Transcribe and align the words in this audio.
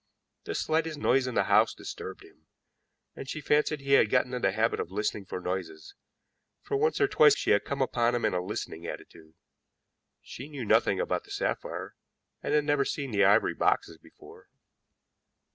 The 0.45 0.55
slightest 0.55 0.97
noise 0.97 1.27
in 1.27 1.35
the 1.35 1.43
house 1.43 1.75
disturbed 1.75 2.23
him, 2.23 2.47
and 3.15 3.29
she 3.29 3.39
fancied 3.39 3.81
he 3.81 3.91
had 3.91 4.09
got 4.09 4.25
into 4.25 4.39
the 4.39 4.51
habit 4.51 4.79
of 4.79 4.89
listening 4.89 5.25
for 5.25 5.39
noises, 5.39 5.93
for 6.63 6.75
once 6.75 6.99
or 6.99 7.07
twice 7.07 7.37
she 7.37 7.51
had 7.51 7.65
come 7.65 7.83
upon 7.83 8.15
him 8.15 8.25
in 8.25 8.33
a 8.33 8.41
listening 8.43 8.87
attitude. 8.87 9.35
She 10.23 10.49
knew 10.49 10.65
nothing 10.65 10.99
about 10.99 11.23
the 11.25 11.29
sapphire, 11.29 11.93
and 12.41 12.51
had 12.51 12.65
never 12.65 12.83
seen 12.83 13.11
the 13.11 13.23
ivory 13.23 13.53
boxes 13.53 13.99
before. 13.99 14.49